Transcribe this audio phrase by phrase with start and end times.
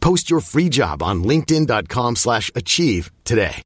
[0.00, 3.62] Post your free job on linkedin.com slash achieve today.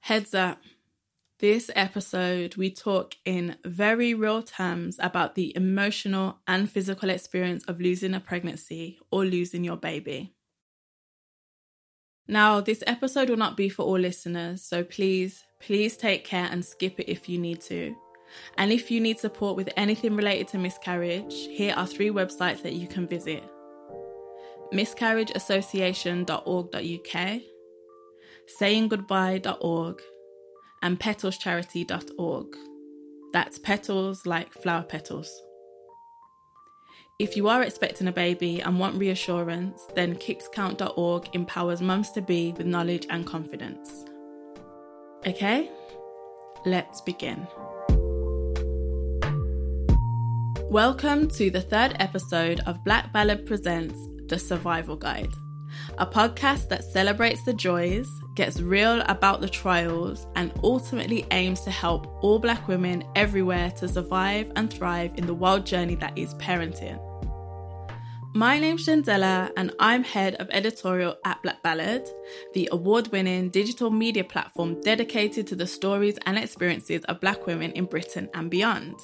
[0.00, 0.60] Heads up.
[1.38, 7.78] This episode, we talk in very real terms about the emotional and physical experience of
[7.78, 10.32] losing a pregnancy or losing your baby.
[12.26, 16.64] Now, this episode will not be for all listeners, so please, please take care and
[16.64, 17.94] skip it if you need to.
[18.56, 22.74] And if you need support with anything related to miscarriage, here are three websites that
[22.74, 23.42] you can visit
[24.72, 27.40] miscarriageassociation.org.uk,
[28.60, 30.02] sayinggoodbye.org,
[30.82, 32.56] and petalscharity.org.
[33.32, 35.42] That's petals like flower petals.
[37.18, 42.52] If you are expecting a baby and want reassurance, then kickscount.org empowers mums to be
[42.52, 44.04] with knowledge and confidence.
[45.26, 45.70] Okay,
[46.66, 47.46] let's begin.
[50.76, 55.32] Welcome to the third episode of Black Ballad Presents The Survival Guide,
[55.96, 61.70] a podcast that celebrates the joys, gets real about the trials, and ultimately aims to
[61.70, 66.34] help all Black women everywhere to survive and thrive in the wild journey that is
[66.34, 67.00] parenting.
[68.34, 72.06] My name's Shandela, and I'm head of editorial at Black Ballad,
[72.52, 77.72] the award winning digital media platform dedicated to the stories and experiences of Black women
[77.72, 78.94] in Britain and beyond.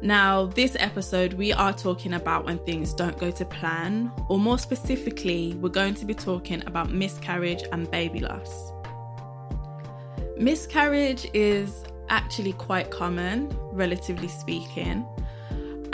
[0.00, 4.56] Now, this episode, we are talking about when things don't go to plan, or more
[4.56, 8.72] specifically, we're going to be talking about miscarriage and baby loss.
[10.36, 15.04] Miscarriage is actually quite common, relatively speaking.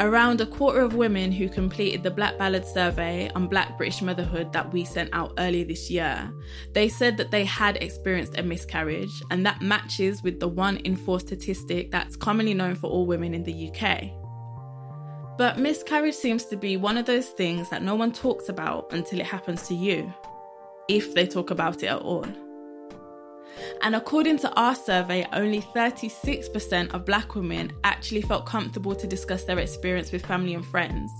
[0.00, 4.52] Around a quarter of women who completed the Black Ballad survey on Black British motherhood
[4.52, 6.32] that we sent out earlier this year,
[6.72, 10.96] they said that they had experienced a miscarriage, and that matches with the one in
[10.96, 14.10] four statistic that's commonly known for all women in the UK.
[15.38, 19.20] But miscarriage seems to be one of those things that no one talks about until
[19.20, 20.12] it happens to you,
[20.88, 22.26] if they talk about it at all.
[23.82, 29.44] And according to our survey, only 36% of black women actually felt comfortable to discuss
[29.44, 31.10] their experience with family and friends.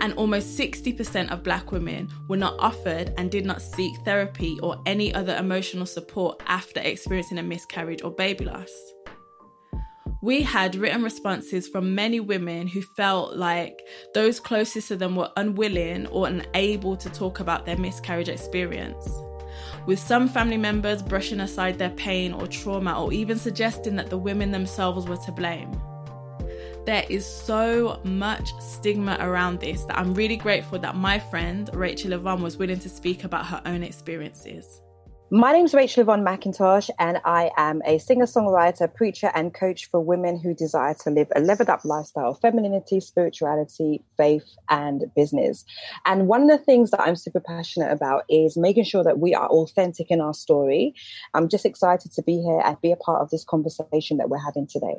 [0.00, 4.82] And almost 60% of black women were not offered and did not seek therapy or
[4.86, 8.70] any other emotional support after experiencing a miscarriage or baby loss.
[10.22, 13.80] We had written responses from many women who felt like
[14.12, 19.08] those closest to them were unwilling or unable to talk about their miscarriage experience
[19.86, 24.18] with some family members brushing aside their pain or trauma or even suggesting that the
[24.18, 25.70] women themselves were to blame.
[26.86, 32.12] There is so much stigma around this that I'm really grateful that my friend Rachel
[32.12, 34.80] Yvonne was willing to speak about her own experiences.
[35.32, 39.88] My name is Rachel Yvonne McIntosh, and I am a singer songwriter, preacher, and coach
[39.88, 45.04] for women who desire to live a leveled up lifestyle of femininity, spirituality, faith, and
[45.14, 45.64] business.
[46.04, 49.32] And one of the things that I'm super passionate about is making sure that we
[49.32, 50.96] are authentic in our story.
[51.32, 54.44] I'm just excited to be here and be a part of this conversation that we're
[54.44, 54.96] having today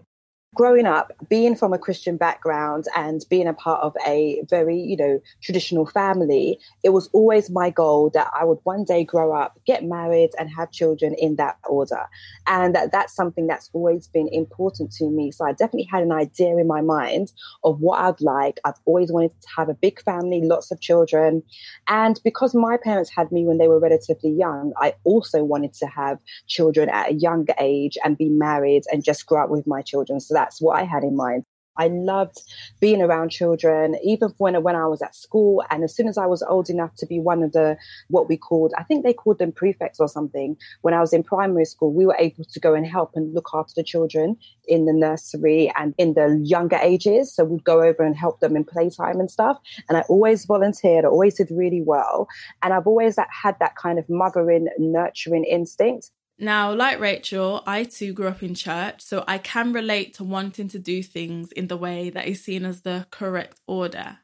[0.53, 4.97] growing up, being from a Christian background and being a part of a very, you
[4.97, 9.57] know, traditional family, it was always my goal that I would one day grow up,
[9.65, 12.05] get married, and have children in that order.
[12.47, 15.31] And that, that's something that's always been important to me.
[15.31, 17.31] So I definitely had an idea in my mind
[17.63, 18.59] of what I'd like.
[18.65, 21.43] I've always wanted to have a big family, lots of children.
[21.87, 25.87] And because my parents had me when they were relatively young, I also wanted to
[25.87, 29.81] have children at a younger age and be married and just grow up with my
[29.81, 30.19] children.
[30.19, 31.43] So that's what I had in mind.
[31.77, 32.41] I loved
[32.79, 35.63] being around children, even when, when I was at school.
[35.71, 37.77] And as soon as I was old enough to be one of the,
[38.09, 41.23] what we called, I think they called them prefects or something, when I was in
[41.23, 44.35] primary school, we were able to go and help and look after the children
[44.67, 47.33] in the nursery and in the younger ages.
[47.33, 49.57] So we'd go over and help them in playtime and stuff.
[49.87, 52.27] And I always volunteered, I always did really well.
[52.61, 56.11] And I've always had that kind of mothering, nurturing instinct.
[56.41, 60.69] Now, like Rachel, I too grew up in church, so I can relate to wanting
[60.69, 64.17] to do things in the way that is seen as the correct order.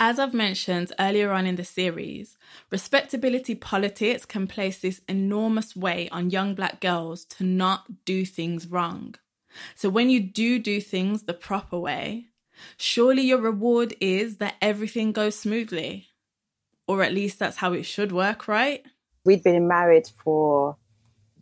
[0.00, 2.36] As I've mentioned earlier on in the series,
[2.72, 8.66] respectability politics can place this enormous weight on young black girls to not do things
[8.66, 9.14] wrong.
[9.76, 12.30] So when you do do things the proper way,
[12.76, 16.08] surely your reward is that everything goes smoothly.
[16.88, 18.84] Or at least that's how it should work, right?
[19.24, 20.76] We'd been married for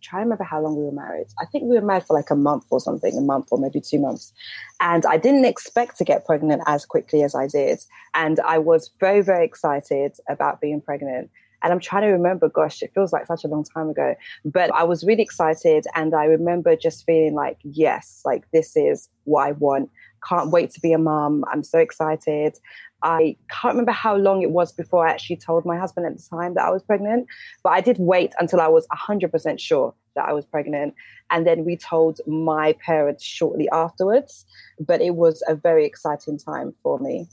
[0.02, 1.26] try to remember how long we were married.
[1.40, 3.80] I think we were married for like a month or something, a month or maybe
[3.80, 4.32] two months.
[4.80, 7.80] And I didn't expect to get pregnant as quickly as I did.
[8.14, 11.30] And I was very, very excited about being pregnant.
[11.62, 14.14] And I'm trying to remember, gosh, it feels like such a long time ago.
[14.44, 15.84] But I was really excited.
[15.94, 19.90] And I remember just feeling like, yes, like this is what I want.
[20.28, 21.44] Can't wait to be a mom.
[21.52, 22.56] I'm so excited.
[23.02, 26.22] I can't remember how long it was before I actually told my husband at the
[26.28, 27.26] time that I was pregnant,
[27.62, 30.94] but I did wait until I was 100% sure that I was pregnant.
[31.30, 34.44] And then we told my parents shortly afterwards.
[34.78, 37.28] But it was a very exciting time for me.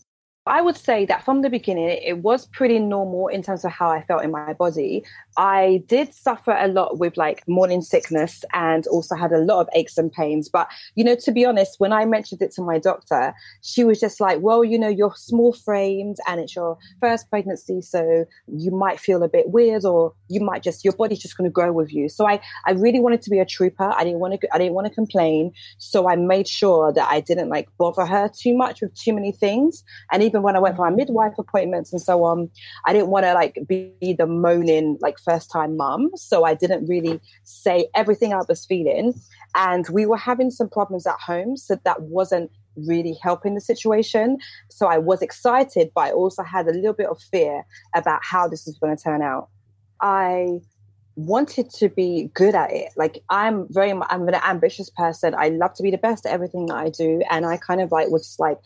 [0.48, 3.90] I would say that from the beginning, it was pretty normal in terms of how
[3.90, 5.04] I felt in my body.
[5.38, 9.70] I did suffer a lot with like morning sickness and also had a lot of
[9.74, 10.50] aches and pains.
[10.50, 14.00] But, you know, to be honest, when I mentioned it to my doctor, she was
[14.00, 17.82] just like, well, you know, you're small framed and it's your first pregnancy.
[17.82, 21.50] So you might feel a bit weird or you might just, your body's just going
[21.50, 22.10] to grow with you.
[22.10, 23.92] So I, I really wanted to be a trooper.
[23.96, 25.52] I didn't want to, I didn't want to complain.
[25.78, 29.32] So I made sure that I didn't like bother her too much with too many
[29.32, 29.84] things.
[30.12, 32.50] And even even when I went for my midwife appointments and so on,
[32.86, 36.12] I didn't want to like be the moaning like first time mum.
[36.16, 39.14] So I didn't really say everything I was feeling.
[39.56, 41.58] And we were having some problems at home.
[41.58, 44.38] So that wasn't really helping the situation.
[44.70, 48.48] So I was excited, but I also had a little bit of fear about how
[48.48, 49.50] this was going to turn out.
[50.02, 50.60] I
[51.18, 52.90] wanted to be good at it.
[52.96, 55.36] Like I'm very, I'm an ambitious person.
[55.36, 57.22] I love to be the best at everything that I do.
[57.30, 58.60] And I kind of like was like,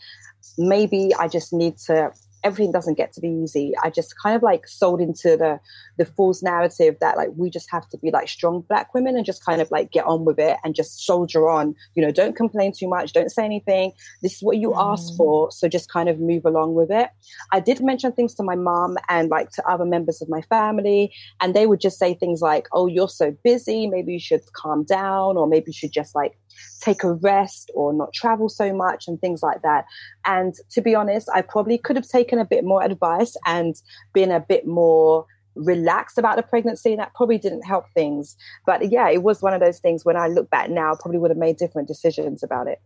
[0.58, 2.12] maybe I just need to
[2.44, 3.72] everything doesn't get to be easy.
[3.82, 5.60] I just kind of like sold into the
[5.98, 9.24] the false narrative that like we just have to be like strong black women and
[9.24, 11.74] just kind of like get on with it and just soldier on.
[11.94, 13.92] You know, don't complain too much, don't say anything.
[14.22, 14.92] This is what you mm.
[14.92, 17.10] asked for, so just kind of move along with it.
[17.52, 21.12] I did mention things to my mom and like to other members of my family,
[21.40, 23.86] and they would just say things like, "Oh, you're so busy.
[23.86, 26.38] Maybe you should calm down, or maybe you should just like
[26.80, 29.84] take a rest or not travel so much and things like that.
[30.24, 33.74] And to be honest, I probably could have taken a bit more advice and
[34.12, 36.96] been a bit more relaxed about the pregnancy.
[36.96, 38.36] That probably didn't help things.
[38.66, 41.30] But yeah, it was one of those things when I look back now, probably would
[41.30, 42.80] have made different decisions about it.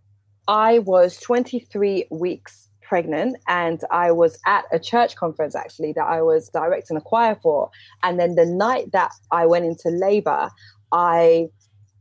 [0.48, 6.22] I was 23 weeks pregnant and I was at a church conference actually that I
[6.22, 7.70] was directing a choir for.
[8.02, 10.50] And then the night that I went into labor,
[10.92, 11.48] I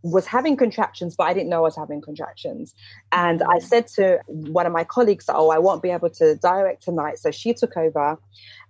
[0.05, 2.75] was having contractions, but I didn't know I was having contractions.
[3.11, 3.63] And I mm.
[3.63, 7.17] said to one of my colleagues, Oh, I won't be able to direct tonight.
[7.17, 8.19] So she took over.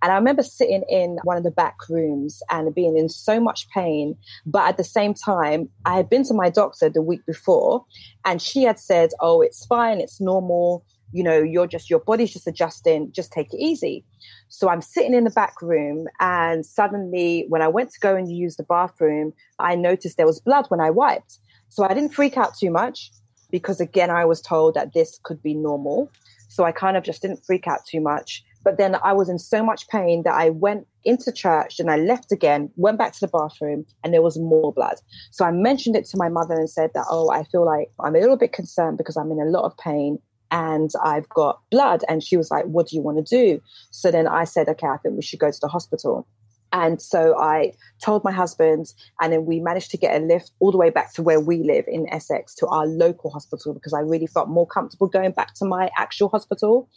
[0.00, 3.68] And I remember sitting in one of the back rooms and being in so much
[3.68, 4.16] pain.
[4.46, 7.84] But at the same time, I had been to my doctor the week before
[8.24, 12.32] and she had said, Oh, it's fine, it's normal you know, you're just, your body's
[12.32, 14.04] just adjusting, just take it easy.
[14.48, 18.30] So I'm sitting in the back room, and suddenly, when I went to go and
[18.30, 21.38] use the bathroom, I noticed there was blood when I wiped.
[21.68, 23.10] So I didn't freak out too much
[23.50, 26.10] because, again, I was told that this could be normal.
[26.48, 28.44] So I kind of just didn't freak out too much.
[28.64, 31.96] But then I was in so much pain that I went into church and I
[31.96, 34.96] left again, went back to the bathroom, and there was more blood.
[35.30, 38.16] So I mentioned it to my mother and said that, oh, I feel like I'm
[38.16, 40.18] a little bit concerned because I'm in a lot of pain
[40.50, 42.04] and I've got blood.
[42.08, 43.60] And she was like, What do you want to do?
[43.90, 46.26] So then I said, Okay, I think we should go to the hospital.
[46.72, 47.72] And so I
[48.02, 51.14] told my husband, and then we managed to get a lift all the way back
[51.14, 54.66] to where we live in Essex to our local hospital because I really felt more
[54.66, 56.88] comfortable going back to my actual hospital.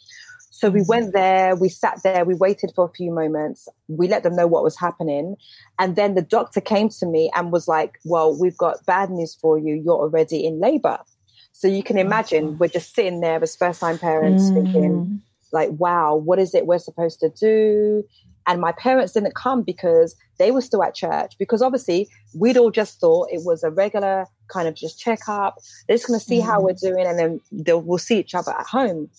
[0.50, 1.12] So we went mm.
[1.12, 4.64] there, we sat there, we waited for a few moments, we let them know what
[4.64, 5.36] was happening.
[5.78, 9.34] And then the doctor came to me and was like, Well, we've got bad news
[9.40, 9.80] for you.
[9.82, 10.98] You're already in labor.
[11.60, 14.54] So you can imagine we're just sitting there as first time parents mm.
[14.54, 15.20] thinking,
[15.52, 18.02] like, wow, what is it we're supposed to do?
[18.46, 22.70] And my parents didn't come because they were still at church, because obviously we'd all
[22.70, 25.58] just thought it was a regular kind of just check up.
[25.86, 26.48] They're just going to see mm-hmm.
[26.48, 29.10] how we're doing and then they'll, we'll see each other at home.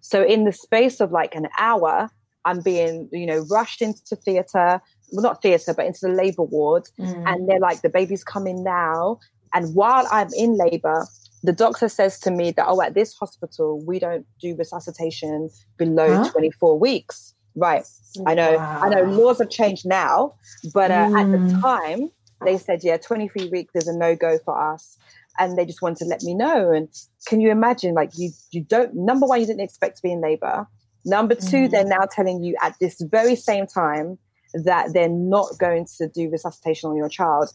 [0.00, 2.08] So in the space of like an hour,
[2.44, 4.80] I'm being, you know, rushed into theatre,
[5.10, 6.84] well, not theatre, but into the labour ward.
[7.00, 7.24] Mm.
[7.26, 9.18] And they're like, the baby's coming now.
[9.52, 11.08] And while I'm in labour,
[11.42, 16.22] the doctor says to me that, oh, at this hospital, we don't do resuscitation below
[16.24, 16.30] huh?
[16.30, 17.34] 24 weeks.
[17.56, 17.84] Right.
[18.26, 18.56] I know.
[18.56, 18.80] Wow.
[18.82, 20.34] I know laws have changed now,
[20.74, 21.20] but uh, mm.
[21.20, 21.60] at the mm.
[21.60, 22.10] time,
[22.44, 24.96] they said, yeah, 23 weeks is a no go for us.
[25.38, 26.70] And they just wanted to let me know.
[26.70, 26.88] And
[27.26, 30.20] can you imagine, like, you, you don't, number one, you didn't expect to be in
[30.20, 30.66] labor.
[31.04, 31.70] Number two, mm.
[31.70, 34.18] they're now telling you at this very same time
[34.52, 37.50] that they're not going to do resuscitation on your child.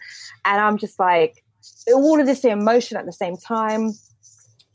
[0.45, 1.43] And I'm just like,
[1.93, 3.91] all of this emotion at the same time.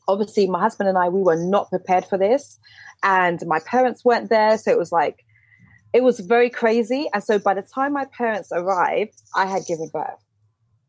[0.08, 2.58] Obviously, my husband and I, we were not prepared for this.
[3.02, 4.58] And my parents weren't there.
[4.58, 5.24] So it was like,
[5.92, 7.08] it was very crazy.
[7.12, 10.24] And so by the time my parents arrived, I had given birth.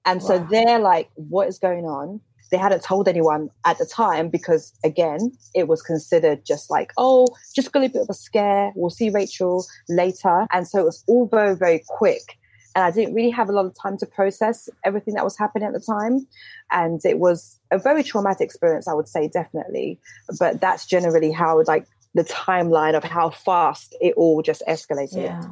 [0.05, 0.27] And wow.
[0.27, 2.21] so they're like, what is going on?
[2.51, 7.27] They hadn't told anyone at the time because, again, it was considered just like, oh,
[7.55, 8.73] just a little bit of a scare.
[8.75, 10.47] We'll see Rachel later.
[10.51, 12.37] And so it was all very, very quick
[12.75, 15.67] and I didn't really have a lot of time to process everything that was happening
[15.67, 16.27] at the time.
[16.71, 19.99] And it was a very traumatic experience, I would say, definitely.
[20.39, 25.23] But that's generally how, like, the timeline of how fast it all just escalated.
[25.23, 25.43] Yeah.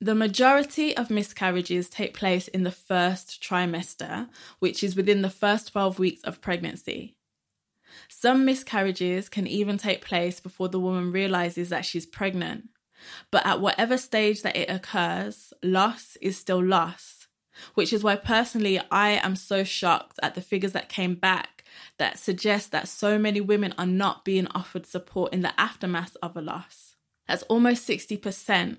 [0.00, 5.72] The majority of miscarriages take place in the first trimester, which is within the first
[5.72, 7.16] 12 weeks of pregnancy.
[8.08, 12.70] Some miscarriages can even take place before the woman realizes that she's pregnant.
[13.30, 17.28] But at whatever stage that it occurs, loss is still loss,
[17.74, 21.64] which is why personally I am so shocked at the figures that came back
[21.98, 26.36] that suggest that so many women are not being offered support in the aftermath of
[26.36, 26.96] a loss.
[27.28, 28.78] That's almost 60%,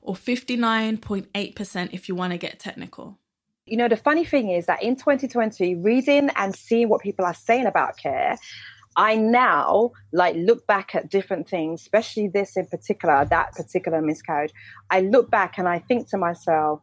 [0.00, 3.18] or 59.8% if you want to get technical.
[3.66, 7.34] You know, the funny thing is that in 2020, reading and seeing what people are
[7.34, 8.38] saying about care,
[8.96, 14.52] I now like look back at different things, especially this in particular, that particular miscarriage.
[14.90, 16.80] I look back and I think to myself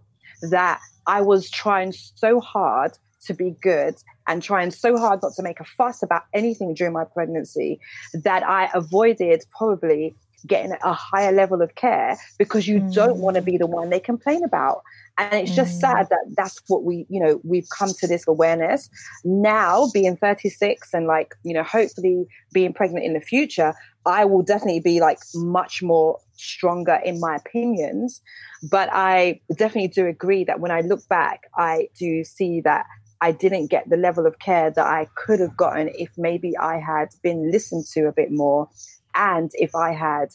[0.50, 2.92] that I was trying so hard
[3.26, 3.96] to be good
[4.28, 7.80] and trying so hard not to make a fuss about anything during my pregnancy
[8.14, 10.16] that I avoided probably
[10.46, 12.94] getting a higher level of care because you mm.
[12.94, 14.84] don't want to be the one they complain about
[15.18, 15.82] and it's just mm.
[15.82, 18.90] sad that that's what we you know we've come to this awareness
[19.24, 23.74] now being 36 and like you know hopefully being pregnant in the future
[24.06, 28.22] i will definitely be like much more stronger in my opinions
[28.70, 32.86] but i definitely do agree that when i look back i do see that
[33.20, 36.78] I didn't get the level of care that I could have gotten if maybe I
[36.78, 38.70] had been listened to a bit more
[39.18, 40.30] and if I had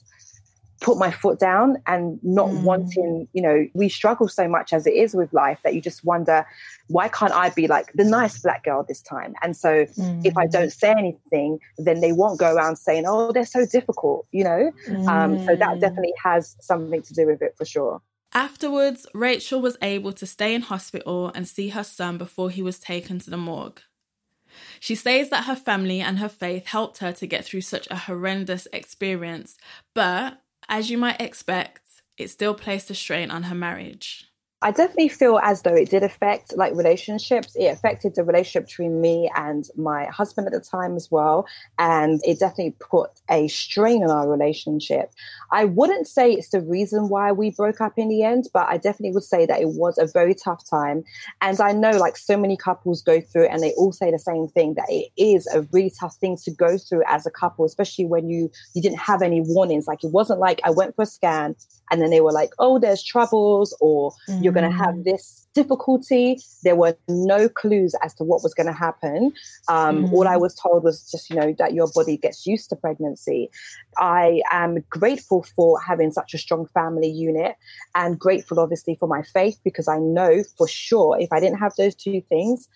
[0.83, 2.63] put my foot down and not mm.
[2.63, 6.05] wanting, you know, we struggle so much as it is with life that you just
[6.05, 6.45] wonder,
[6.89, 9.35] why can't I be like the nice black girl this time?
[9.43, 10.27] And so mm.
[10.27, 14.27] if I don't say anything, then they won't go around saying, oh, they're so difficult,
[14.33, 14.73] you know?
[14.89, 15.07] Mm.
[15.07, 15.81] Um, so that mm.
[15.81, 18.03] definitely has something to do with it for sure.
[18.35, 22.81] Afterwards, Rachel was able to stay in hospital and see her son before he was
[22.81, 23.83] taken to the morgue.
[24.81, 27.97] She says that her family and her faith helped her to get through such a
[27.97, 29.57] horrendous experience,
[29.95, 31.81] but as you might expect,
[32.17, 34.32] it still placed a strain on her marriage.
[34.63, 37.55] I definitely feel as though it did affect like relationships.
[37.57, 41.47] It affected the relationship between me and my husband at the time as well.
[41.79, 45.13] And it definitely put a strain on our relationship.
[45.51, 48.77] I wouldn't say it's the reason why we broke up in the end, but I
[48.77, 51.03] definitely would say that it was a very tough time.
[51.41, 54.19] And I know like so many couples go through it and they all say the
[54.19, 57.65] same thing that it is a really tough thing to go through as a couple,
[57.65, 59.87] especially when you you didn't have any warnings.
[59.87, 61.57] Like it wasn't like I went for a scan
[61.91, 64.43] and then they were like, oh, there's troubles or mm-hmm.
[64.43, 65.05] you're you're going to have mm.
[65.05, 66.39] this difficulty.
[66.63, 69.33] There were no clues as to what was going to happen.
[69.69, 70.13] Um, mm.
[70.13, 73.51] All I was told was just, you know, that your body gets used to pregnancy.
[73.99, 77.57] I am grateful for having such a strong family unit
[77.95, 81.75] and grateful, obviously, for my faith because I know for sure if I didn't have
[81.77, 82.69] those two things,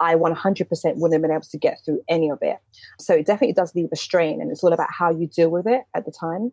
[0.00, 2.58] I 100% wouldn't have been able to get through any of it.
[2.98, 5.66] So it definitely does leave a strain, and it's all about how you deal with
[5.66, 6.52] it at the time.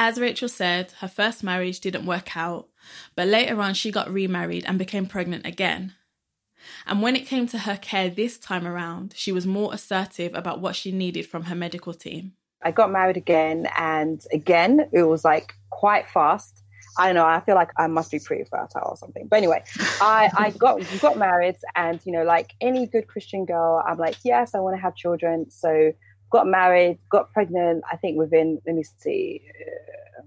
[0.00, 2.68] As Rachel said, her first marriage didn't work out,
[3.16, 5.94] but later on she got remarried and became pregnant again.
[6.86, 10.60] And when it came to her care this time around, she was more assertive about
[10.60, 12.34] what she needed from her medical team.
[12.62, 16.62] I got married again, and again, it was like quite fast.
[16.98, 17.26] I don't know.
[17.26, 19.28] I feel like I must be pretty fertile or something.
[19.28, 19.62] But anyway,
[20.00, 24.16] I, I got got married, and you know, like any good Christian girl, I'm like,
[24.24, 25.50] yes, I want to have children.
[25.50, 25.92] So
[26.30, 27.84] got married, got pregnant.
[27.90, 29.42] I think within let me see,
[30.18, 30.22] uh,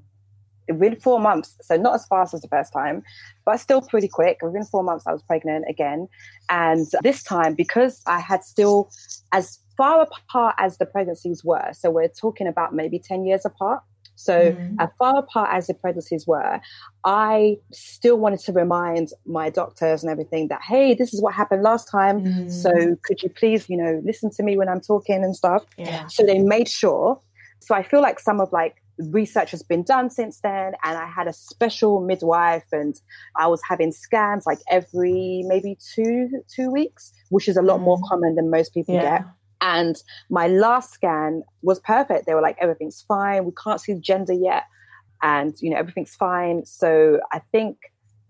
[0.73, 3.03] within four months, so not as fast as the first time,
[3.45, 4.39] but still pretty quick.
[4.41, 6.07] Within four months, I was pregnant again.
[6.49, 8.89] And this time, because I had still,
[9.31, 13.81] as far apart as the pregnancies were, so we're talking about maybe 10 years apart.
[14.21, 14.75] So, mm.
[14.79, 16.61] as far apart as the pregnancies were,
[17.03, 21.63] I still wanted to remind my doctors and everything that, hey, this is what happened
[21.63, 22.23] last time.
[22.23, 22.51] Mm.
[22.51, 22.71] So,
[23.03, 25.65] could you please, you know, listen to me when I'm talking and stuff?
[25.75, 26.05] Yeah.
[26.07, 27.19] So, they made sure.
[27.61, 28.75] So, I feel like some of like
[29.09, 32.99] research has been done since then and i had a special midwife and
[33.35, 37.83] i was having scans like every maybe two two weeks which is a lot mm.
[37.85, 39.17] more common than most people yeah.
[39.19, 39.25] get
[39.61, 42.25] and my last scan was perfect.
[42.25, 43.45] They were like everything's fine.
[43.45, 44.63] We can't see the gender yet.
[45.21, 46.65] And you know everything's fine.
[46.65, 47.77] So i think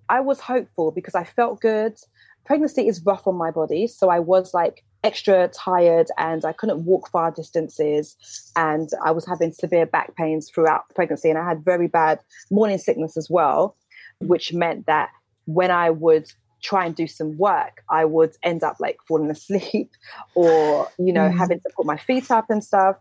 [0.10, 1.98] i was hopeful because i felt good.
[2.46, 3.88] Pregnancy is rough on my body.
[3.88, 8.16] So i was like extra tired and I couldn't walk far distances.
[8.56, 11.30] And I was having severe back pains throughout pregnancy.
[11.30, 12.20] And I had very bad
[12.52, 13.76] morning sickness as well,
[14.20, 15.10] which meant that
[15.46, 19.92] when I would try and do some work, I would end up like falling asleep
[20.36, 21.38] or, you know, mm.
[21.38, 22.98] having to put my feet up and stuff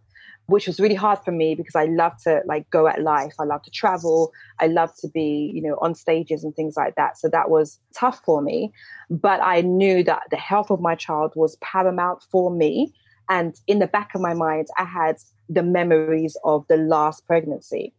[0.50, 3.34] which was really hard for me because I love to like go at life.
[3.38, 4.32] I love to travel.
[4.58, 7.18] I love to be, you know, on stages and things like that.
[7.18, 8.72] So that was tough for me.
[9.08, 12.92] But I knew that the health of my child was paramount for me.
[13.28, 17.94] And in the back of my mind, I had the memories of the last pregnancy.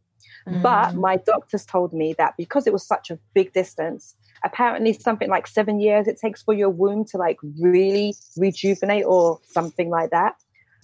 [0.45, 0.61] Mm.
[0.61, 5.29] But my doctors told me that because it was such a big distance, apparently something
[5.29, 10.09] like seven years it takes for your womb to like really rejuvenate or something like
[10.11, 10.35] that.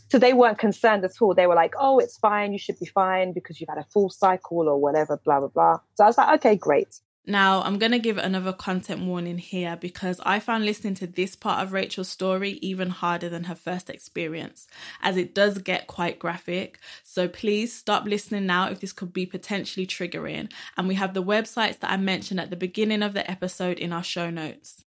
[0.10, 1.34] So they weren't concerned at all.
[1.34, 2.54] They were like, oh, it's fine.
[2.54, 5.78] You should be fine because you've had a full cycle or whatever, blah, blah, blah.
[5.96, 7.00] So I was like, okay, great.
[7.30, 11.36] Now, I'm going to give another content warning here because I found listening to this
[11.36, 14.66] part of Rachel's story even harder than her first experience,
[15.02, 16.80] as it does get quite graphic.
[17.04, 20.50] So please stop listening now if this could be potentially triggering.
[20.78, 23.92] And we have the websites that I mentioned at the beginning of the episode in
[23.92, 24.86] our show notes.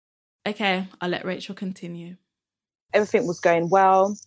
[0.48, 2.15] Okay, I'll let Rachel continue.
[2.93, 4.17] Everything was going well.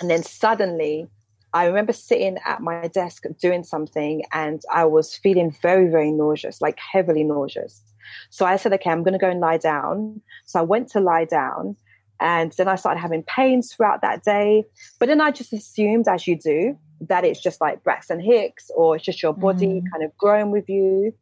[0.00, 1.08] And then suddenly,
[1.56, 6.60] I remember sitting at my desk doing something and I was feeling very, very nauseous,
[6.60, 7.80] like heavily nauseous.
[8.28, 10.20] So I said, okay, I'm going to go and lie down.
[10.44, 11.74] So I went to lie down
[12.20, 14.64] and then I started having pains throughout that day.
[14.98, 18.96] But then I just assumed, as you do, that it's just like Braxton Hicks or
[18.96, 19.90] it's just your body mm.
[19.90, 21.14] kind of growing with you.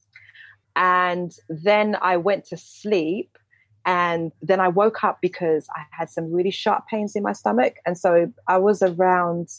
[0.74, 3.38] And then I went to sleep
[3.86, 7.76] and then I woke up because I had some really sharp pains in my stomach.
[7.86, 9.50] And so I was around,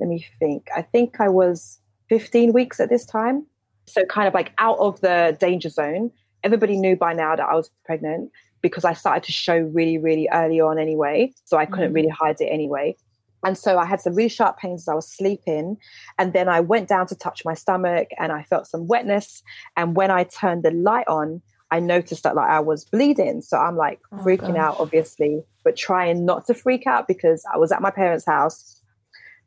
[0.00, 1.78] let me think, I think I was
[2.08, 3.46] 15 weeks at this time.
[3.86, 6.10] So kind of like out of the danger zone.
[6.42, 8.30] Everybody knew by now that I was pregnant
[8.60, 11.32] because I started to show really, really early on anyway.
[11.44, 11.96] So I couldn't mm.
[11.96, 12.96] really hide it anyway.
[13.44, 15.76] And so I had some really sharp pains as I was sleeping.
[16.18, 19.42] And then I went down to touch my stomach and I felt some wetness.
[19.76, 23.42] And when I turned the light on, I noticed that like I was bleeding.
[23.42, 24.58] So I'm like oh, freaking gosh.
[24.58, 28.80] out, obviously, but trying not to freak out because I was at my parents' house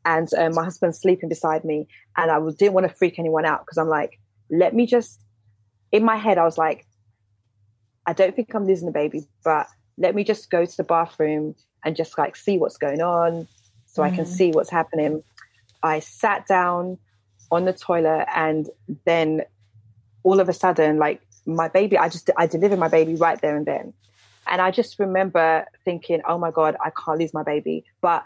[0.08, 1.86] and uh, my husband's sleeping beside me.
[2.16, 4.18] And I didn't want to freak anyone out because I'm like,
[4.50, 5.20] let me just,
[5.92, 6.86] in my head, I was like,
[8.06, 9.66] I don't think I'm losing the baby, but
[9.98, 13.46] let me just go to the bathroom and just like see what's going on
[13.84, 14.06] so mm.
[14.06, 14.28] I can mm.
[14.28, 15.22] see what's happening.
[15.82, 16.96] I sat down
[17.50, 18.66] on the toilet and
[19.04, 19.42] then
[20.22, 23.58] all of a sudden, like my baby, I just, I delivered my baby right there
[23.58, 23.92] and then.
[24.46, 27.84] And I just remember thinking, oh my God, I can't lose my baby.
[28.00, 28.24] But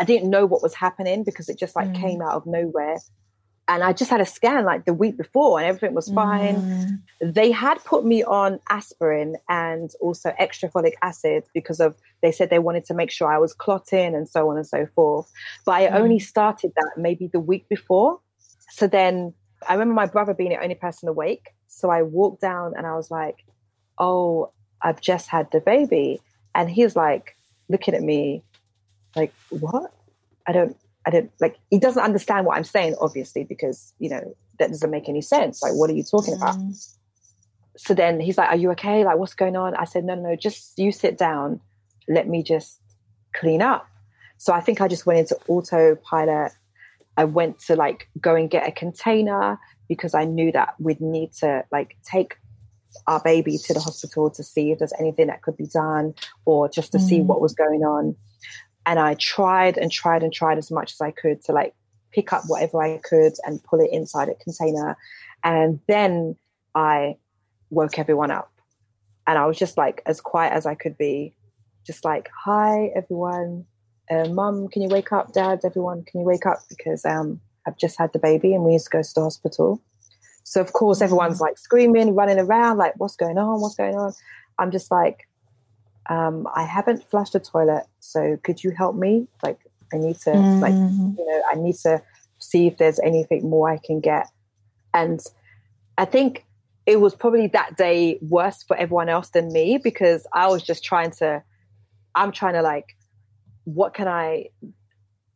[0.00, 2.00] I didn't know what was happening because it just like mm.
[2.00, 2.96] came out of nowhere.
[3.68, 7.02] And I just had a scan like the week before and everything was fine.
[7.20, 7.34] Mm.
[7.34, 12.50] They had put me on aspirin and also extra folic acid because of, they said
[12.50, 15.30] they wanted to make sure I was clotting and so on and so forth.
[15.64, 16.00] But I mm.
[16.00, 18.18] only started that maybe the week before.
[18.70, 19.34] So then
[19.68, 21.50] I remember my brother being the only person awake.
[21.68, 23.44] So I walked down and I was like,
[23.98, 24.50] oh,
[24.82, 26.20] I've just had the baby.
[26.54, 27.36] And he's like
[27.68, 28.42] looking at me
[29.16, 29.92] like, what?
[30.46, 34.36] I don't, I don't like, he doesn't understand what I'm saying, obviously, because, you know,
[34.58, 35.62] that doesn't make any sense.
[35.62, 36.56] Like, what are you talking about?
[36.56, 36.94] Mm.
[37.76, 39.04] So then he's like, are you okay?
[39.04, 39.74] Like, what's going on?
[39.74, 41.60] I said, no, no, no, just you sit down.
[42.08, 42.80] Let me just
[43.34, 43.86] clean up.
[44.36, 46.52] So I think I just went into autopilot
[47.20, 51.34] I went to like go and get a container because I knew that we'd need
[51.34, 52.36] to like take
[53.06, 56.14] our baby to the hospital to see if there's anything that could be done
[56.46, 57.02] or just to mm.
[57.02, 58.16] see what was going on.
[58.86, 61.74] And I tried and tried and tried as much as I could to like
[62.12, 64.96] pick up whatever I could and pull it inside a container.
[65.44, 66.36] And then
[66.74, 67.16] I
[67.70, 68.50] woke everyone up.
[69.26, 71.34] And I was just like as quiet as I could be,
[71.86, 73.66] just like, hi, everyone
[74.10, 75.32] uh, Mum, can you wake up?
[75.32, 76.58] Dad, everyone, can you wake up?
[76.68, 79.80] Because um, I've just had the baby and we need to go to the hospital.
[80.42, 83.60] So of course everyone's like screaming, running around, like, what's going on?
[83.60, 84.12] What's going on?
[84.58, 85.28] I'm just like,
[86.08, 89.28] um, I haven't flushed the toilet, so could you help me?
[89.42, 89.58] Like,
[89.92, 90.60] I need to, mm.
[90.60, 92.02] like, you know, I need to
[92.38, 94.26] see if there's anything more I can get.
[94.94, 95.20] And
[95.98, 96.44] I think
[96.86, 100.82] it was probably that day worse for everyone else than me because I was just
[100.82, 101.42] trying to,
[102.14, 102.96] I'm trying to like,
[103.64, 104.46] what can I,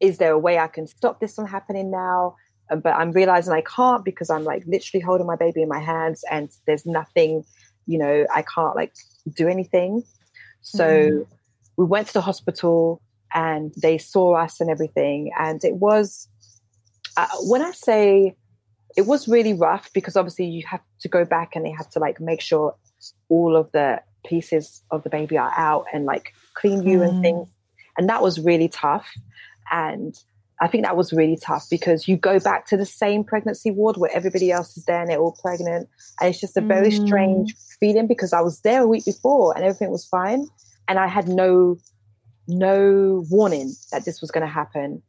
[0.01, 2.37] is there a way I can stop this from happening now?
[2.71, 5.81] Uh, but I'm realizing I can't because I'm like literally holding my baby in my
[5.81, 7.45] hands and there's nothing,
[7.87, 8.95] you know, I can't like
[9.35, 10.03] do anything.
[10.65, 11.27] So mm.
[11.77, 13.01] we went to the hospital
[13.33, 15.31] and they saw us and everything.
[15.39, 16.29] And it was,
[17.17, 18.35] uh, when I say
[18.97, 21.99] it was really rough because obviously you have to go back and they have to
[21.99, 22.75] like make sure
[23.29, 27.09] all of the pieces of the baby are out and like clean you mm.
[27.09, 27.49] and things.
[27.99, 29.13] And that was really tough.
[29.71, 30.17] And
[30.61, 33.97] I think that was really tough because you go back to the same pregnancy ward
[33.97, 35.89] where everybody else is there and they're all pregnant.
[36.21, 37.07] And it's just a very mm.
[37.07, 40.47] strange feeling because I was there a week before and everything was fine.
[40.87, 41.79] And I had no
[42.47, 45.03] no warning that this was going to happen.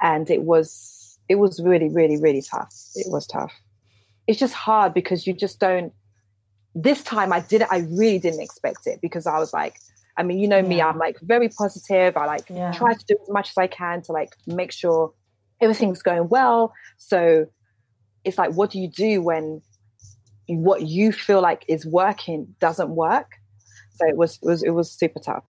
[0.00, 2.74] And it was it was really, really, really tough.
[2.94, 3.52] It was tough.
[4.26, 5.92] It's just hard because you just don't
[6.74, 9.76] this time I didn't I really didn't expect it because I was like,
[10.18, 12.16] I mean, you know me, I'm like very positive.
[12.16, 15.12] I like try to do as much as I can to like make sure
[15.60, 16.74] everything's going well.
[16.96, 17.46] So
[18.24, 19.62] it's like, what do you do when
[20.48, 23.30] what you feel like is working doesn't work?
[23.94, 25.44] So it was, it was, it was super tough.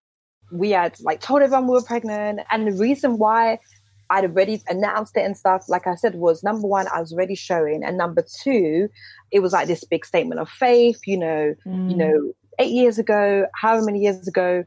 [0.52, 2.42] We had like told everyone we were pregnant.
[2.52, 3.60] And the reason why
[4.12, 7.36] I'd already announced it and stuff, like I said, was number one, I was already
[7.36, 7.84] showing.
[7.84, 8.90] And number two,
[9.32, 11.92] it was like this big statement of faith, you know, mm.
[11.92, 14.64] you know, eight years ago, however many years ago,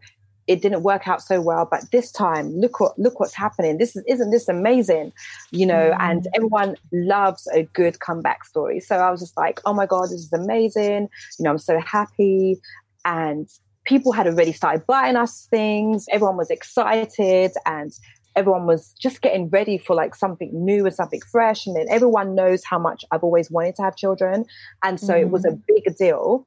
[0.46, 1.68] it didn't work out so well.
[1.70, 3.78] But this time look what look what's happening.
[3.78, 5.12] This is isn't this amazing?
[5.50, 5.96] You know mm.
[6.00, 8.80] and everyone loves a good comeback story.
[8.80, 11.08] So i was just like oh my god this is amazing.
[11.38, 12.60] You know i'm so happy.
[13.04, 13.48] And
[13.84, 16.06] people had already started buying us things.
[16.10, 17.92] Everyone was excited and
[18.34, 21.66] everyone was just getting ready for like something new and something fresh.
[21.66, 24.44] And then everyone knows how much i've always wanted to have children.
[24.82, 25.20] And so mm.
[25.20, 25.62] it was a mm.
[25.68, 26.46] big deal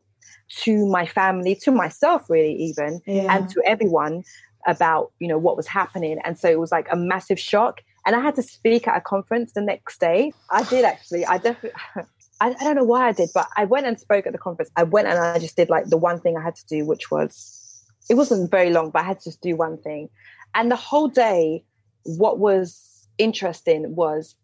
[0.50, 3.36] to my family, to myself, really, even, yeah.
[3.36, 4.24] and to everyone
[4.68, 6.20] about you know what was happening.
[6.24, 7.82] And so it was like a massive shock.
[8.06, 10.32] And I had to speak at a conference the next day.
[10.52, 11.26] I did actually.
[11.26, 11.80] I definitely.
[12.42, 14.70] I, I don't know why I did, but I went and spoke at the conference.
[14.76, 17.10] I went and I just did like the one thing I had to do, which
[17.10, 20.10] was it wasn't very long, but I had to just do one thing.
[20.54, 21.64] And the whole day,
[22.04, 24.36] what was interesting was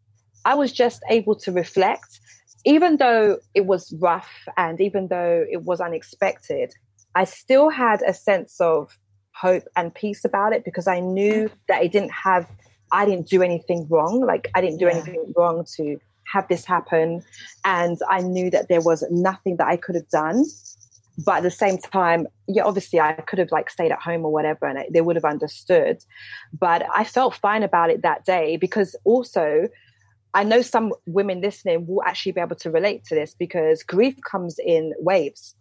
[0.46, 2.21] I was just able to reflect
[2.66, 6.74] even though it was rough and even though it was unexpected,
[7.16, 8.98] I still had a sense of
[9.34, 12.48] hope and peace about it because I knew that it didn't have,
[12.92, 14.22] I didn't do anything wrong.
[14.26, 14.94] Like I didn't do yeah.
[14.94, 15.98] anything wrong to
[16.32, 17.24] have this happen.
[17.66, 20.46] And I knew that there was nothing that I could have done.
[21.26, 24.32] But at the same time, yeah, obviously I could have like stayed at home or
[24.32, 26.04] whatever and they would have understood.
[26.58, 29.68] But I felt fine about it that day because also
[30.34, 34.16] I know some women listening will actually be able to relate to this because grief
[34.30, 35.56] comes in waves.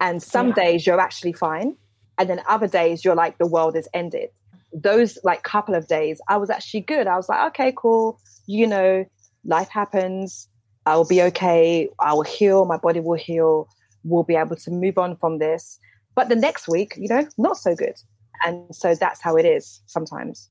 [0.00, 0.54] And some yeah.
[0.54, 1.76] days you're actually fine.
[2.18, 4.30] And then other days you're like, the world is ended.
[4.72, 7.06] Those like couple of days, I was actually good.
[7.06, 8.18] I was like, okay, cool.
[8.46, 9.04] You know,
[9.44, 10.48] life happens.
[10.86, 11.88] I will be okay.
[12.00, 12.64] I will heal.
[12.64, 13.68] My body will heal.
[14.04, 15.78] We'll be able to move on from this.
[16.14, 17.94] But the next week, you know, not so good.
[18.44, 20.50] And so that's how it is sometimes.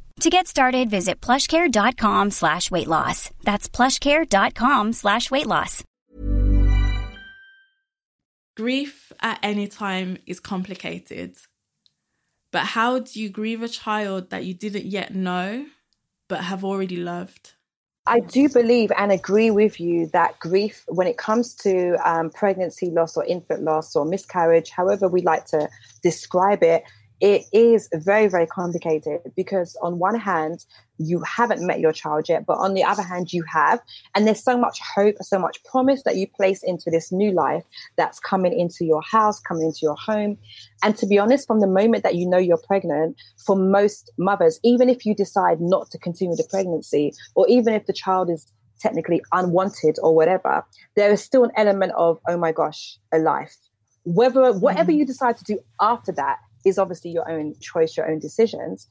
[0.19, 3.31] To get started, visit plushcare.com slash weight loss.
[3.43, 5.83] That's plushcare.com slash weight loss.
[8.55, 11.37] Grief at any time is complicated.
[12.51, 15.65] But how do you grieve a child that you didn't yet know,
[16.27, 17.53] but have already loved?
[18.05, 22.89] I do believe and agree with you that grief, when it comes to um, pregnancy
[22.89, 25.69] loss or infant loss or miscarriage, however we like to
[26.01, 26.83] describe it,
[27.21, 30.65] it is very, very complicated because, on one hand,
[30.97, 33.79] you haven't met your child yet, but on the other hand, you have.
[34.15, 37.63] And there's so much hope, so much promise that you place into this new life
[37.95, 40.35] that's coming into your house, coming into your home.
[40.83, 44.59] And to be honest, from the moment that you know you're pregnant, for most mothers,
[44.63, 48.51] even if you decide not to continue the pregnancy, or even if the child is
[48.79, 53.55] technically unwanted or whatever, there is still an element of, oh my gosh, a life.
[54.05, 54.97] Whether whatever mm.
[54.97, 58.87] you decide to do after that is obviously your own choice, your own decisions.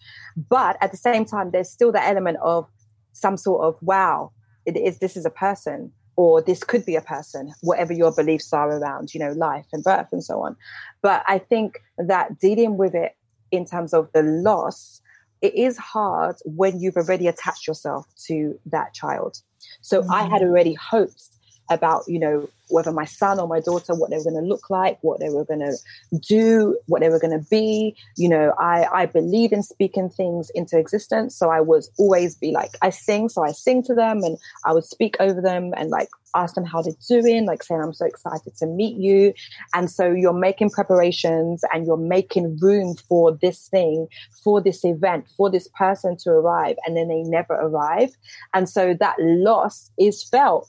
[0.48, 2.68] But at the same time, there's still the element of
[3.12, 4.32] some sort of, wow,
[4.66, 8.52] it is, this is a person or this could be a person, whatever your beliefs
[8.52, 10.56] are around, you know, life and birth and so on.
[11.02, 13.16] But I think that dealing with it
[13.50, 15.00] in terms of the loss,
[15.40, 19.38] it is hard when you've already attached yourself to that child.
[19.80, 20.12] So mm-hmm.
[20.12, 20.48] I had mm.
[20.48, 21.22] already hoped
[21.70, 24.70] about, you know, whether my son or my daughter, what they were going to look
[24.70, 25.76] like, what they were going to
[26.18, 27.96] do, what they were going to be.
[28.16, 31.36] You know, I, I believe in speaking things into existence.
[31.36, 33.28] So I was always be like, I sing.
[33.28, 36.64] So I sing to them and I would speak over them and like ask them
[36.64, 39.32] how they're doing, like saying, I'm so excited to meet you.
[39.74, 44.06] And so you're making preparations and you're making room for this thing,
[44.44, 46.76] for this event, for this person to arrive.
[46.86, 48.10] And then they never arrive.
[48.54, 50.68] And so that loss is felt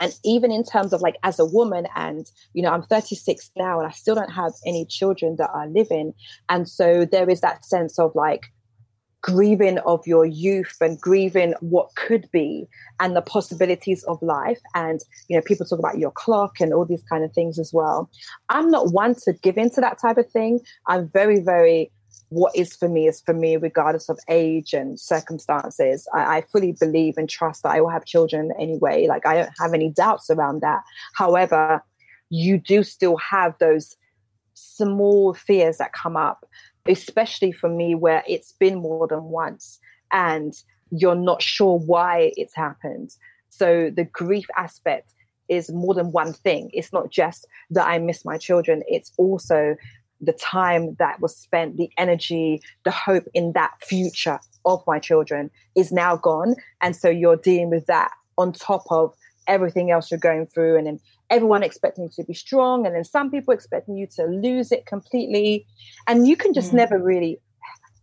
[0.00, 3.78] and even in terms of like as a woman and you know i'm 36 now
[3.78, 6.14] and i still don't have any children that are living.
[6.48, 8.46] And so there is that sense of like
[9.20, 12.68] grieving of your youth and grieving what could be
[13.00, 14.60] and the possibilities of life.
[14.74, 17.72] And you know people talk about your clock and all these kind of things as
[17.72, 18.10] well.
[18.48, 20.60] I'm not one to give into that type of thing.
[20.86, 21.90] I'm very very
[22.30, 26.06] what is for me is for me, regardless of age and circumstances.
[26.14, 29.06] I, I, fully believe and trust that I will have children anyway.
[29.06, 30.82] Like, I don't have any doubts around that.
[31.14, 31.82] However,
[32.28, 33.96] you do still have those
[34.54, 36.44] small fears that come up,
[36.86, 39.78] especially for me, where it's been more than once
[40.12, 40.54] and
[40.90, 43.14] you're not sure why it's happened.
[43.48, 45.14] So, the grief aspect
[45.48, 46.70] is more than one thing.
[46.74, 49.76] It's not just that I miss my children, it's also
[50.20, 55.50] the time that was spent, the energy, the hope in that future of my children
[55.76, 56.54] is now gone.
[56.80, 59.14] And so you're dealing with that on top of
[59.46, 60.76] everything else you're going through.
[60.76, 61.00] And then
[61.30, 62.86] everyone expecting you to be strong.
[62.86, 65.66] And then some people expecting you to lose it completely.
[66.06, 66.76] And you can just mm.
[66.76, 67.40] never really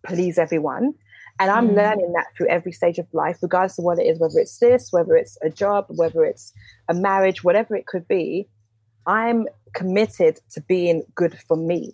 [0.05, 0.93] please everyone.
[1.39, 1.75] And I'm mm.
[1.75, 4.91] learning that through every stage of life, regardless of what it is, whether it's this,
[4.91, 6.53] whether it's a job, whether it's
[6.87, 8.47] a marriage, whatever it could be.
[9.05, 11.93] I'm committed to being good for me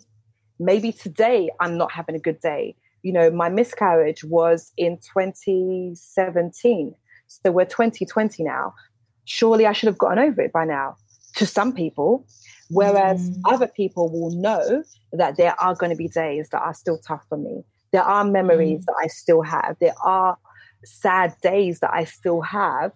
[0.64, 2.76] maybe today I'm not having a good day.
[3.02, 6.94] You know, my miscarriage was in 2017.
[7.26, 8.74] So we're 2020 now.
[9.24, 10.96] Surely I should have gotten over it by now
[11.36, 12.26] to some people.
[12.70, 13.40] Whereas mm.
[13.44, 17.24] other people will know that there are going to be days that are still tough
[17.28, 17.64] for me.
[17.92, 18.84] There are memories mm.
[18.86, 19.76] that I still have.
[19.80, 20.38] There are
[20.84, 22.92] sad days that I still have.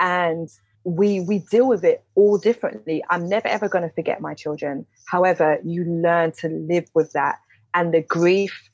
[0.00, 0.48] And
[0.84, 3.04] we we deal with it all differently.
[3.10, 4.86] I'm never ever going to forget my children.
[5.06, 7.38] However, you learn to live with that,
[7.74, 8.70] and the grief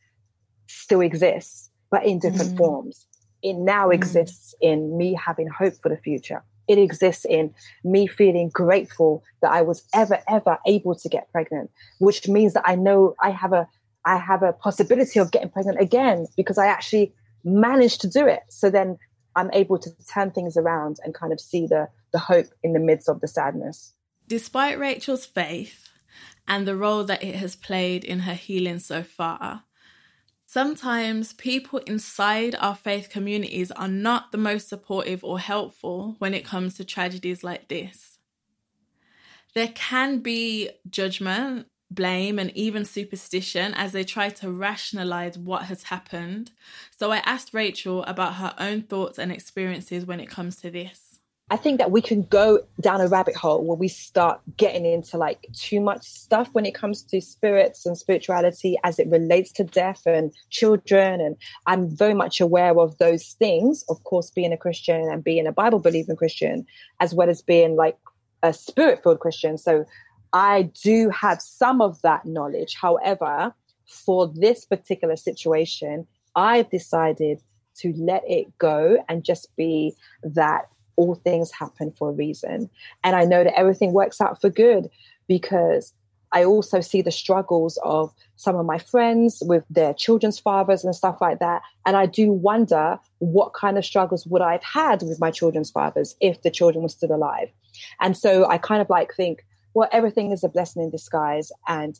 [0.66, 2.59] still exists, but in different mm.
[2.59, 3.07] forms.
[3.42, 3.94] It now mm.
[3.94, 6.42] exists in me having hope for the future.
[6.66, 11.71] It exists in me feeling grateful that I was ever ever able to get pregnant,
[11.99, 13.68] which means that I know I have a
[14.05, 17.12] I have a possibility of getting pregnant again because I actually
[17.44, 18.40] managed to do it.
[18.49, 18.99] So then
[19.37, 22.81] I'm able to turn things around and kind of see the the hope in the
[22.81, 23.94] midst of the sadness.
[24.27, 25.88] Despite Rachel's faith
[26.47, 29.64] and the role that it has played in her healing so far,
[30.47, 36.44] sometimes people inside our faith communities are not the most supportive or helpful when it
[36.44, 38.18] comes to tragedies like this.
[39.55, 45.85] There can be judgment blame, and even superstition as they try to rationalize what has
[45.85, 46.51] happened.
[46.97, 51.08] So I asked Rachel about her own thoughts and experiences when it comes to this.
[51.51, 55.17] I think that we can go down a rabbit hole where we start getting into
[55.17, 59.65] like too much stuff when it comes to spirits and spirituality as it relates to
[59.65, 61.23] death and children.
[61.23, 65.47] And I'm very much aware of those things, of course, being a Christian and being
[65.47, 66.67] a Bible believing Christian,
[67.01, 67.97] as well as being like
[68.43, 69.57] a spirit filled Christian.
[69.57, 69.87] So
[70.35, 72.75] I do have some of that knowledge.
[72.75, 73.55] However,
[73.87, 76.07] for this particular situation,
[76.37, 77.41] I've decided
[77.79, 82.69] to let it go and just be that all things happen for a reason.
[83.05, 84.91] And I know that everything works out for good
[85.29, 85.95] because
[86.33, 90.95] I also see the struggles of some of my friends with their children's fathers and
[90.95, 91.63] stuff like that.
[91.87, 95.71] And I do wonder what kind of struggles would I have had with my children's
[95.71, 97.49] fathers if the children were still alive.
[98.01, 101.51] And so I kind of like think, well, everything is a blessing in disguise.
[101.69, 101.99] And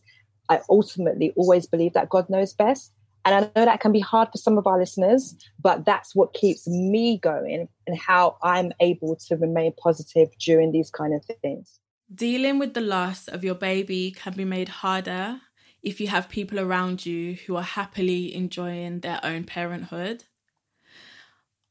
[0.49, 2.93] I ultimately always believe that God knows best.
[3.29, 6.33] And I know that can be hard for some of our listeners, but that's what
[6.33, 11.79] keeps me going and how I'm able to remain positive during these kind of things.
[12.15, 15.43] Dealing with the loss of your baby can be made harder
[15.83, 20.25] if you have people around you who are happily enjoying their own parenthood.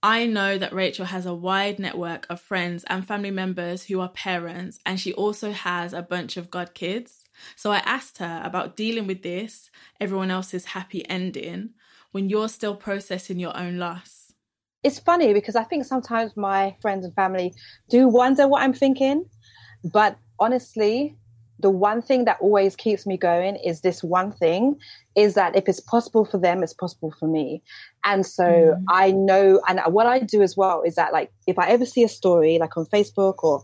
[0.04, 4.10] I know that Rachel has a wide network of friends and family members who are
[4.10, 7.24] parents, and she also has a bunch of god kids.
[7.56, 9.70] So I asked her about dealing with this,
[10.00, 11.72] everyone else's happy ending,
[12.12, 14.34] when you're still processing your own loss.
[14.84, 17.54] It's funny because I think sometimes my friends and family
[17.90, 19.26] do wonder what I'm thinking.
[19.84, 21.18] But honestly,
[21.60, 24.78] the one thing that always keeps me going is this one thing
[25.16, 27.64] is that if it's possible for them, it's possible for me.
[28.06, 28.84] And so mm.
[28.90, 32.04] I know, and what I do as well is that, like, if I ever see
[32.04, 33.64] a story, like on Facebook or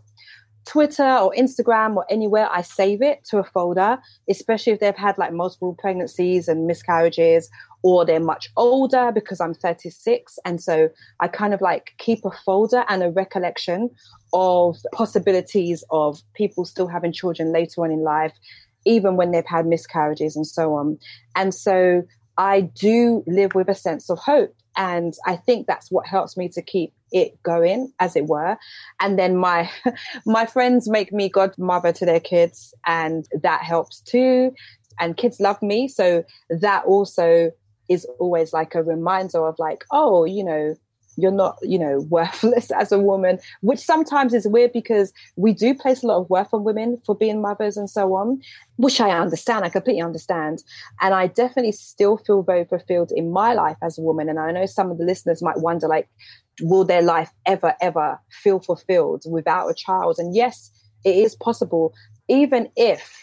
[0.65, 3.97] Twitter or Instagram or anywhere, I save it to a folder,
[4.30, 7.49] especially if they've had like multiple pregnancies and miscarriages
[7.84, 10.39] or they're much older because I'm 36.
[10.45, 13.89] And so I kind of like keep a folder and a recollection
[14.32, 18.34] of possibilities of people still having children later on in life,
[18.86, 20.97] even when they've had miscarriages and so on.
[21.36, 22.04] And so
[22.37, 24.55] I do live with a sense of hope.
[24.75, 28.57] And I think that's what helps me to keep it going, as it were.
[28.99, 29.69] And then my
[30.25, 34.53] my friends make me godmother to their kids, and that helps too.
[34.99, 37.51] And kids love me, so that also
[37.89, 40.75] is always like a reminder of like, oh, you know,
[41.15, 45.73] you're not, you know, worthless as a woman, which sometimes is weird because we do
[45.73, 48.41] place a lot of worth on women for being mothers and so on,
[48.78, 49.65] which I understand.
[49.65, 50.63] I completely understand.
[51.02, 54.30] And I definitely still feel very fulfilled in my life as a woman.
[54.30, 56.10] And I know some of the listeners might wonder, like,
[56.62, 60.15] will their life ever, ever feel fulfilled without a child?
[60.19, 60.71] And yes,
[61.04, 61.93] it is possible,
[62.28, 63.22] even if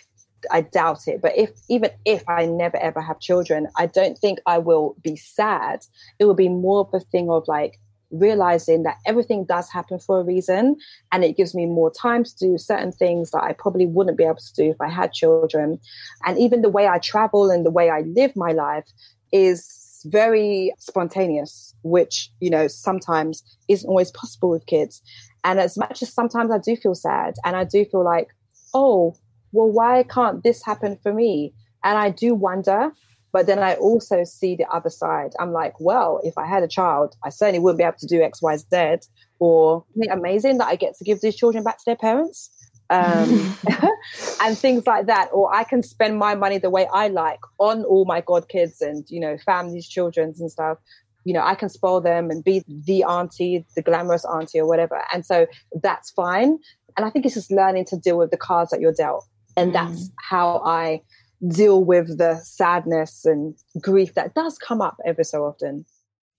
[0.51, 1.21] I doubt it.
[1.21, 5.17] But if even if I never ever have children, I don't think I will be
[5.17, 5.85] sad.
[6.19, 7.79] It will be more of a thing of like
[8.11, 10.77] realizing that everything does happen for a reason
[11.13, 14.25] and it gives me more time to do certain things that I probably wouldn't be
[14.25, 15.79] able to do if I had children.
[16.25, 18.87] And even the way I travel and the way I live my life
[19.33, 25.03] is very spontaneous, which, you know, sometimes isn't always possible with kids.
[25.45, 28.29] And as much as sometimes I do feel sad and I do feel like,
[28.75, 29.15] oh,
[29.53, 31.53] well, why can't this happen for me?
[31.83, 32.93] And I do wonder,
[33.33, 35.33] but then I also see the other side.
[35.39, 38.23] I'm like, well, if I had a child, I certainly wouldn't be able to do
[38.23, 39.07] X, Y, Z.
[39.39, 42.51] Or amazing that I get to give these children back to their parents?
[42.91, 43.57] Um,
[44.43, 45.29] and things like that.
[45.33, 48.81] Or I can spend my money the way I like on all my god kids
[48.81, 50.79] and, you know, families, children's and stuff.
[51.25, 55.03] You know, I can spoil them and be the auntie, the glamorous auntie or whatever.
[55.13, 55.47] And so
[55.83, 56.59] that's fine.
[56.97, 59.27] And I think it's just learning to deal with the cards that you're dealt.
[59.57, 59.75] And mm.
[59.75, 61.03] that's how I
[61.47, 65.87] deal with the sadness and grief that does come up ever so often.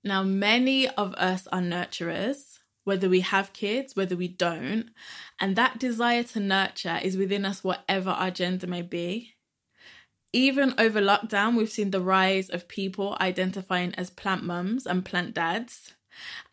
[0.04, 4.90] Now, many of us are nurturers, whether we have kids, whether we don't,
[5.40, 9.34] and that desire to nurture is within us, whatever our gender may be.
[10.34, 15.34] Even over lockdown, we've seen the rise of people identifying as plant mums and plant
[15.34, 15.94] dads.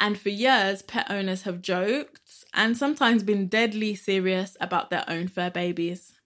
[0.01, 5.29] And for years, pet owners have joked and sometimes been deadly serious about their own
[5.29, 6.18] fur babies.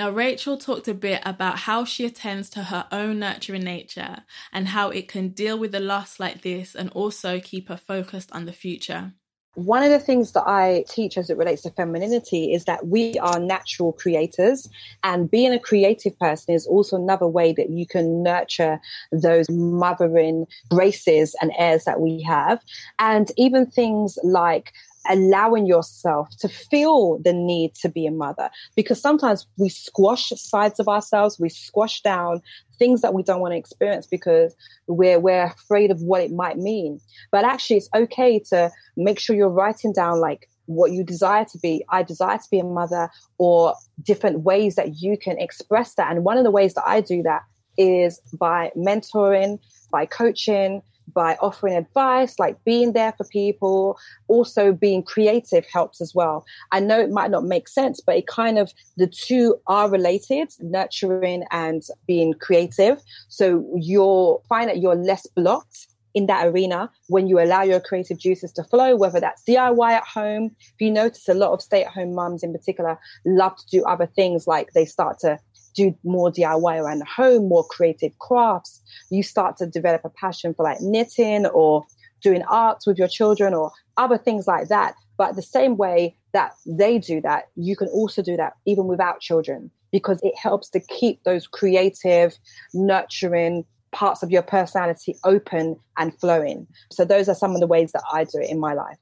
[0.00, 4.68] Now, Rachel talked a bit about how she attends to her own nurturing nature and
[4.68, 8.46] how it can deal with a loss like this and also keep her focused on
[8.46, 9.12] the future.
[9.56, 13.18] One of the things that I teach as it relates to femininity is that we
[13.18, 14.70] are natural creators,
[15.04, 18.80] and being a creative person is also another way that you can nurture
[19.12, 22.62] those mothering graces and airs that we have.
[23.00, 24.72] And even things like
[25.08, 28.50] allowing yourself to feel the need to be a mother.
[28.76, 32.42] Because sometimes we squash sides of ourselves we squash down
[32.78, 34.54] things that we don't want to experience because
[34.86, 37.00] we're we're afraid of what it might mean.
[37.30, 41.58] But actually it's okay to make sure you're writing down like what you desire to
[41.58, 41.84] be.
[41.88, 46.10] I desire to be a mother or different ways that you can express that.
[46.10, 47.42] And one of the ways that i do that
[47.78, 49.58] is by mentoring
[49.90, 50.82] by coaching
[51.14, 53.98] by offering advice, like being there for people,
[54.28, 56.44] also being creative helps as well.
[56.72, 60.50] I know it might not make sense, but it kind of, the two are related,
[60.60, 63.00] nurturing and being creative.
[63.28, 68.18] So you'll find that you're less blocked in that arena when you allow your creative
[68.18, 70.50] juices to flow, whether that's DIY at home.
[70.60, 73.84] If you notice a lot of stay at home mums in particular love to do
[73.84, 75.38] other things like they start to
[75.74, 78.80] do more DIY around the home, more creative crafts.
[79.10, 81.84] You start to develop a passion for like knitting or
[82.22, 84.94] doing arts with your children or other things like that.
[85.16, 89.20] But the same way that they do that, you can also do that even without
[89.20, 92.38] children because it helps to keep those creative,
[92.72, 96.66] nurturing parts of your personality open and flowing.
[96.92, 98.98] So those are some of the ways that I do it in my life.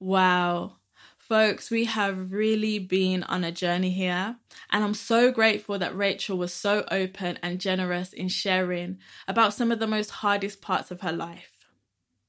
[0.00, 0.76] Wow.
[1.30, 4.34] Folks, we have really been on a journey here,
[4.68, 9.70] and I'm so grateful that Rachel was so open and generous in sharing about some
[9.70, 11.68] of the most hardest parts of her life.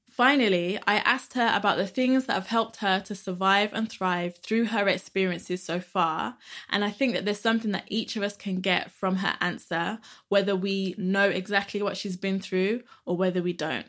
[0.07, 4.37] Finally, I asked her about the things that have helped her to survive and thrive
[4.37, 6.37] through her experiences so far,
[6.69, 9.97] and I think that there's something that each of us can get from her answer,
[10.29, 13.87] whether we know exactly what she's been through or whether we don't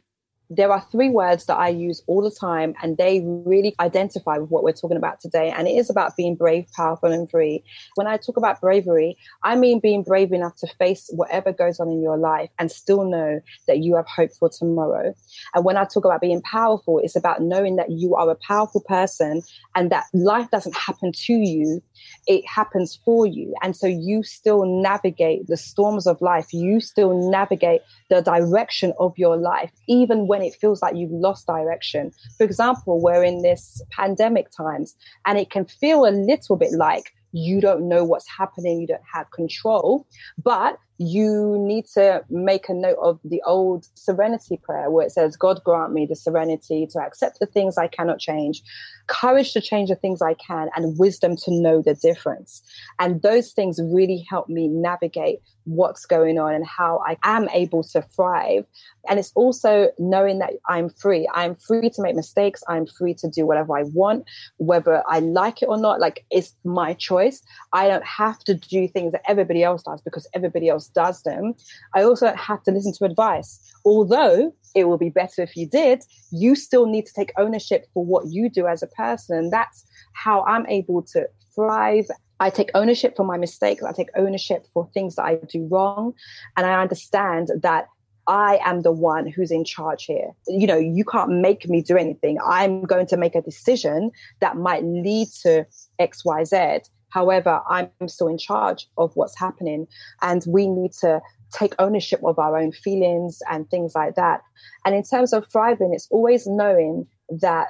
[0.54, 4.50] there are three words that I use all the time, and they really identify with
[4.50, 5.50] what we're talking about today.
[5.50, 7.64] And it is about being brave, powerful, and free.
[7.94, 11.88] When I talk about bravery, I mean being brave enough to face whatever goes on
[11.88, 15.14] in your life and still know that you have hope for tomorrow.
[15.54, 18.82] And when I talk about being powerful, it's about knowing that you are a powerful
[18.82, 19.42] person
[19.74, 21.82] and that life doesn't happen to you,
[22.26, 23.54] it happens for you.
[23.62, 27.80] And so you still navigate the storms of life, you still navigate
[28.10, 32.12] the direction of your life, even when it feels like you've lost direction.
[32.36, 37.12] For example, we're in this pandemic times, and it can feel a little bit like
[37.32, 40.06] you don't know what's happening, you don't have control.
[40.42, 45.36] But you need to make a note of the old serenity prayer where it says,
[45.36, 48.62] God grant me the serenity to accept the things I cannot change,
[49.06, 52.62] courage to change the things I can, and wisdom to know the difference.
[52.98, 57.84] And those things really help me navigate what's going on and how I am able
[57.84, 58.64] to thrive.
[59.08, 61.28] And it's also knowing that I'm free.
[61.34, 62.62] I'm free to make mistakes.
[62.68, 64.24] I'm free to do whatever I want,
[64.58, 66.00] whether I like it or not.
[66.00, 67.42] Like it's my choice.
[67.72, 71.54] I don't have to do things that everybody else does because everybody else does them.
[71.94, 73.60] I also have to listen to advice.
[73.84, 78.04] Although it will be better if you did, you still need to take ownership for
[78.04, 79.36] what you do as a person.
[79.36, 82.06] And That's how I'm able to thrive.
[82.40, 83.82] I take ownership for my mistakes.
[83.82, 86.14] I take ownership for things that I do wrong.
[86.56, 87.86] And I understand that
[88.26, 90.30] I am the one who's in charge here.
[90.46, 92.38] You know, you can't make me do anything.
[92.44, 94.10] I'm going to make a decision
[94.40, 95.66] that might lead to
[96.00, 96.88] XYZ.
[97.12, 99.86] However, I'm still in charge of what's happening.
[100.22, 101.20] And we need to
[101.52, 104.40] take ownership of our own feelings and things like that.
[104.84, 107.68] And in terms of thriving, it's always knowing that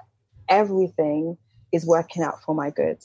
[0.48, 1.36] everything
[1.72, 2.98] is working out for my good.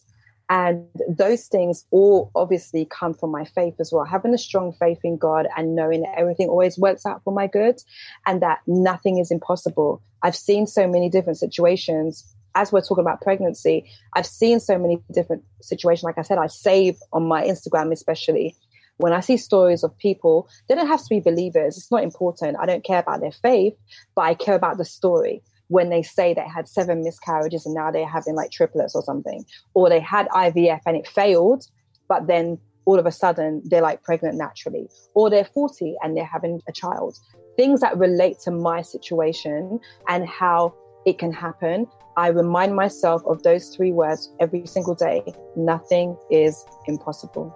[0.49, 4.05] And those things all obviously come from my faith as well.
[4.05, 7.47] Having a strong faith in God and knowing that everything always works out for my
[7.47, 7.81] good
[8.25, 10.01] and that nothing is impossible.
[10.21, 12.23] I've seen so many different situations
[12.57, 16.03] as we're talking about pregnancy, I've seen so many different situations.
[16.03, 18.55] Like I said, I save on my Instagram, especially
[18.97, 21.77] when I see stories of people, they don't have to be believers.
[21.77, 22.57] It's not important.
[22.59, 23.75] I don't care about their faith,
[24.15, 25.41] but I care about the story.
[25.69, 29.45] When they say they had seven miscarriages and now they're having like triplets or something,
[29.73, 31.65] or they had IVF and it failed,
[32.07, 36.25] but then all of a sudden they're like pregnant naturally, or they're 40 and they're
[36.25, 37.17] having a child.
[37.57, 40.73] Things that relate to my situation and how
[41.07, 41.87] it can happen
[42.17, 45.21] I remind myself of those three words every single day
[45.55, 47.53] nothing is impossible.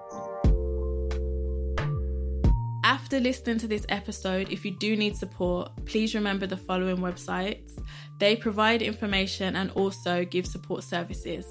[2.83, 7.81] After listening to this episode, if you do need support, please remember the following websites.
[8.19, 11.47] They provide information and also give support services.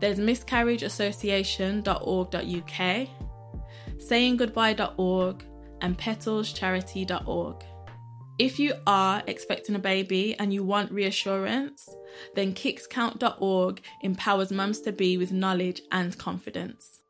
[0.00, 3.08] There's miscarriageassociation.org.uk,
[3.96, 5.44] sayinggoodbye.org,
[5.80, 7.64] and petalscharity.org.
[8.38, 11.88] If you are expecting a baby and you want reassurance,
[12.34, 17.00] then kickscount.org empowers mums to be with knowledge and confidence.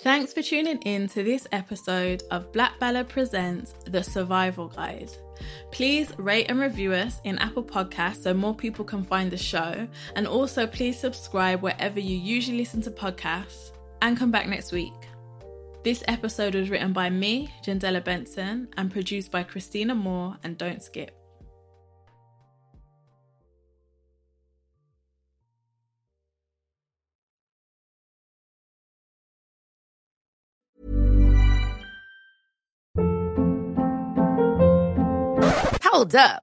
[0.00, 5.10] Thanks for tuning in to this episode of Black Ballad Presents The Survival Guide.
[5.72, 9.88] Please rate and review us in Apple Podcasts so more people can find the show.
[10.14, 14.92] And also, please subscribe wherever you usually listen to podcasts and come back next week.
[15.84, 20.82] This episode was written by me, Jendella Benson, and produced by Christina Moore and Don't
[20.82, 21.14] Skip.
[35.82, 36.42] Hold up.